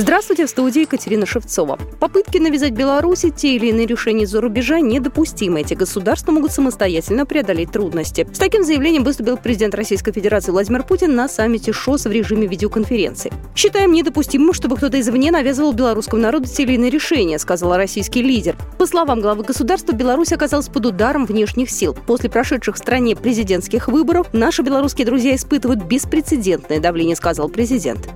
Здравствуйте, 0.00 0.46
в 0.46 0.48
студии 0.48 0.80
Екатерина 0.80 1.26
Шевцова. 1.26 1.78
Попытки 2.00 2.38
навязать 2.38 2.72
Беларуси 2.72 3.28
те 3.28 3.56
или 3.56 3.66
иные 3.66 3.84
решения 3.84 4.26
за 4.26 4.40
рубежа 4.40 4.80
недопустимы. 4.80 5.60
Эти 5.60 5.74
государства 5.74 6.32
могут 6.32 6.52
самостоятельно 6.52 7.26
преодолеть 7.26 7.70
трудности. 7.70 8.26
С 8.32 8.38
таким 8.38 8.64
заявлением 8.64 9.04
выступил 9.04 9.36
президент 9.36 9.74
Российской 9.74 10.12
Федерации 10.12 10.52
Владимир 10.52 10.84
Путин 10.84 11.14
на 11.14 11.28
саммите 11.28 11.74
ШОС 11.74 12.06
в 12.06 12.10
режиме 12.10 12.46
видеоконференции. 12.46 13.30
«Считаем 13.54 13.92
недопустимым, 13.92 14.54
чтобы 14.54 14.78
кто-то 14.78 14.98
извне 14.98 15.30
навязывал 15.30 15.74
белорусскому 15.74 16.22
народу 16.22 16.48
те 16.48 16.62
или 16.62 16.76
иные 16.76 16.90
решения», 16.90 17.38
сказал 17.38 17.76
российский 17.76 18.22
лидер. 18.22 18.56
По 18.78 18.86
словам 18.86 19.20
главы 19.20 19.44
государства, 19.44 19.92
Беларусь 19.92 20.32
оказалась 20.32 20.70
под 20.70 20.86
ударом 20.86 21.26
внешних 21.26 21.68
сил. 21.68 21.94
После 22.06 22.30
прошедших 22.30 22.76
в 22.76 22.78
стране 22.78 23.16
президентских 23.16 23.88
выборов 23.88 24.28
наши 24.32 24.62
белорусские 24.62 25.04
друзья 25.04 25.36
испытывают 25.36 25.82
беспрецедентное 25.84 26.80
давление, 26.80 27.16
сказал 27.16 27.50
президент. 27.50 28.08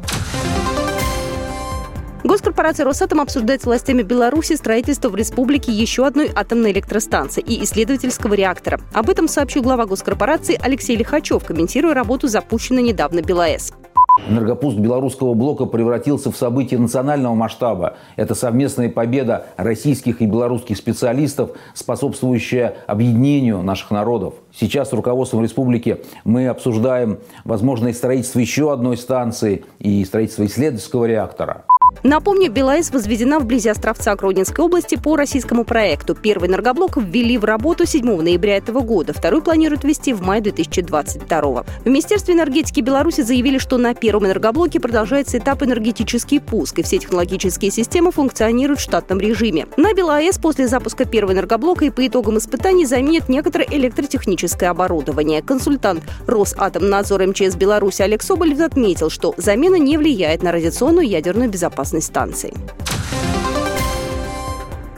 Госкорпорация 2.44 2.84
«Росатом» 2.84 3.22
обсуждает 3.22 3.62
с 3.62 3.64
властями 3.64 4.02
Беларуси 4.02 4.54
строительство 4.56 5.08
в 5.08 5.16
республике 5.16 5.72
еще 5.72 6.06
одной 6.06 6.30
атомной 6.34 6.72
электростанции 6.72 7.40
и 7.40 7.64
исследовательского 7.64 8.34
реактора. 8.34 8.82
Об 8.92 9.08
этом 9.08 9.28
сообщил 9.28 9.62
глава 9.62 9.86
госкорпорации 9.86 10.60
Алексей 10.62 10.94
Лихачев, 10.94 11.42
комментируя 11.42 11.94
работу 11.94 12.28
запущенной 12.28 12.82
недавно 12.82 13.22
БелАЭС. 13.22 13.72
Энергопуск 14.28 14.76
белорусского 14.76 15.32
блока 15.32 15.64
превратился 15.64 16.30
в 16.30 16.36
событие 16.36 16.78
национального 16.78 17.34
масштаба. 17.34 17.96
Это 18.16 18.34
совместная 18.34 18.90
победа 18.90 19.46
российских 19.56 20.20
и 20.20 20.26
белорусских 20.26 20.76
специалистов, 20.76 21.52
способствующая 21.72 22.76
объединению 22.86 23.62
наших 23.62 23.90
народов. 23.90 24.34
Сейчас 24.54 24.90
с 24.90 24.92
руководством 24.92 25.42
республики 25.42 26.04
мы 26.24 26.48
обсуждаем 26.48 27.20
возможное 27.44 27.94
строительство 27.94 28.38
еще 28.38 28.70
одной 28.70 28.98
станции 28.98 29.64
и 29.78 30.04
строительство 30.04 30.44
исследовательского 30.44 31.06
реактора. 31.06 31.64
Напомню, 32.02 32.50
БелАЭС 32.50 32.90
возведена 32.90 33.38
вблизи 33.38 33.68
Островца 33.68 34.14
Гродненской 34.16 34.64
области 34.64 34.96
по 34.96 35.16
российскому 35.16 35.64
проекту. 35.64 36.14
Первый 36.14 36.48
энергоблок 36.48 36.96
ввели 36.96 37.38
в 37.38 37.44
работу 37.44 37.86
7 37.86 38.04
ноября 38.20 38.56
этого 38.56 38.80
года. 38.80 39.12
Второй 39.12 39.42
планируют 39.42 39.84
ввести 39.84 40.12
в 40.12 40.22
мае 40.22 40.42
2022. 40.42 41.40
В 41.40 41.86
Министерстве 41.86 42.34
энергетики 42.34 42.80
Беларуси 42.80 43.20
заявили, 43.20 43.58
что 43.58 43.78
на 43.78 43.94
первом 43.94 44.26
энергоблоке 44.26 44.80
продолжается 44.80 45.38
этап 45.38 45.62
энергетический 45.62 46.40
пуск, 46.40 46.78
и 46.78 46.82
все 46.82 46.98
технологические 46.98 47.70
системы 47.70 48.10
функционируют 48.10 48.80
в 48.80 48.82
штатном 48.82 49.20
режиме. 49.20 49.66
На 49.76 49.94
БелАЭС 49.94 50.38
после 50.38 50.66
запуска 50.66 51.04
первого 51.04 51.32
энергоблока 51.32 51.84
и 51.84 51.90
по 51.90 52.06
итогам 52.06 52.38
испытаний 52.38 52.86
заменят 52.86 53.28
некоторое 53.28 53.66
электротехническое 53.70 54.70
оборудование. 54.70 55.42
Консультант 55.42 56.02
Росатомнадзора 56.26 57.26
МЧС 57.26 57.56
Беларуси 57.56 58.02
Олег 58.02 58.22
Соболев 58.22 58.60
отметил, 58.60 59.10
что 59.10 59.34
замена 59.36 59.76
не 59.76 59.96
влияет 59.96 60.42
на 60.42 60.50
радиационную 60.50 61.08
ядерную 61.08 61.50
безопасность 61.50 61.83
безопасной 61.84 62.02
станции. 62.02 62.52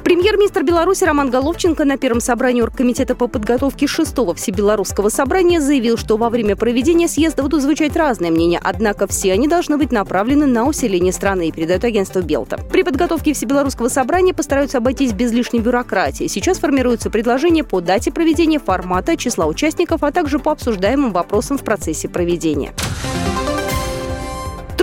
Премьер-министр 0.04 0.62
Беларуси 0.62 1.02
Роман 1.02 1.30
Головченко 1.30 1.84
на 1.84 1.98
первом 1.98 2.20
собрании 2.20 2.62
Оргкомитета 2.62 3.16
по 3.16 3.26
подготовке 3.26 3.88
шестого 3.88 4.34
Всебелорусского 4.34 5.08
собрания 5.08 5.60
заявил, 5.60 5.96
что 5.96 6.16
во 6.16 6.30
время 6.30 6.54
проведения 6.54 7.08
съезда 7.08 7.42
будут 7.42 7.62
звучать 7.62 7.96
разные 7.96 8.30
мнения, 8.30 8.60
однако 8.62 9.08
все 9.08 9.32
они 9.32 9.48
должны 9.48 9.76
быть 9.78 9.90
направлены 9.90 10.46
на 10.46 10.64
усиление 10.64 11.12
страны, 11.12 11.50
передает 11.50 11.84
агентство 11.84 12.20
Белта. 12.20 12.60
При 12.70 12.84
подготовке 12.84 13.32
Всебелорусского 13.32 13.88
собрания 13.88 14.32
постараются 14.32 14.78
обойтись 14.78 15.12
без 15.12 15.32
лишней 15.32 15.60
бюрократии. 15.60 16.28
Сейчас 16.28 16.60
формируются 16.60 17.10
предложения 17.10 17.64
по 17.64 17.80
дате 17.80 18.12
проведения, 18.12 18.60
формата, 18.60 19.16
числа 19.16 19.46
участников, 19.46 20.04
а 20.04 20.12
также 20.12 20.38
по 20.38 20.52
обсуждаемым 20.52 21.12
вопросам 21.12 21.58
в 21.58 21.64
процессе 21.64 22.08
проведения. 22.08 22.72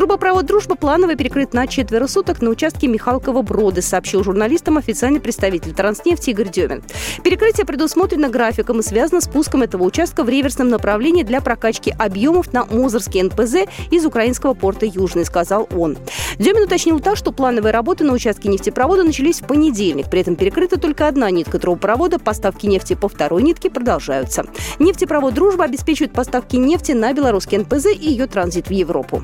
Трубопровод 0.03 0.45
«Дружба» 0.45 0.75
планово 0.75 1.15
перекрыт 1.15 1.53
на 1.53 1.65
четверо 1.65 2.07
суток 2.07 2.41
на 2.41 2.49
участке 2.49 2.87
Михалкова-Броды, 2.87 3.81
сообщил 3.81 4.21
журналистам 4.21 4.77
официальный 4.77 5.21
представитель 5.21 5.71
Транснефти 5.71 6.31
Игорь 6.31 6.49
Демин. 6.49 6.83
Перекрытие 7.23 7.65
предусмотрено 7.65 8.27
графиком 8.27 8.81
и 8.81 8.83
связано 8.83 9.21
с 9.21 9.29
пуском 9.29 9.61
этого 9.61 9.83
участка 9.83 10.25
в 10.25 10.29
реверсном 10.29 10.67
направлении 10.67 11.23
для 11.23 11.39
прокачки 11.39 11.95
объемов 11.97 12.51
на 12.51 12.65
Мозырский 12.65 13.21
НПЗ 13.21 13.69
из 13.91 14.05
украинского 14.05 14.53
порта 14.53 14.85
Южный, 14.85 15.23
сказал 15.23 15.69
он. 15.73 15.97
Демин 16.37 16.63
уточнил 16.63 16.99
так, 16.99 17.15
что 17.15 17.31
плановые 17.31 17.71
работы 17.71 18.03
на 18.03 18.11
участке 18.11 18.49
нефтепровода 18.49 19.05
начались 19.05 19.39
в 19.39 19.47
понедельник. 19.47 20.09
При 20.09 20.19
этом 20.19 20.35
перекрыта 20.35 20.77
только 20.77 21.07
одна 21.07 21.31
нитка 21.31 21.59
трубопровода. 21.59 22.19
Поставки 22.19 22.65
нефти 22.65 22.95
по 22.95 23.07
второй 23.07 23.41
нитке 23.41 23.69
продолжаются. 23.69 24.43
Нефтепровод 24.79 25.33
«Дружба» 25.33 25.63
обеспечивает 25.63 26.11
поставки 26.11 26.57
нефти 26.57 26.91
на 26.91 27.13
белорусский 27.13 27.57
НПЗ 27.57 27.85
и 27.85 28.09
ее 28.09 28.27
транзит 28.27 28.67
в 28.67 28.71
Европу. 28.71 29.23